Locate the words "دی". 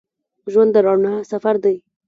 1.63-1.75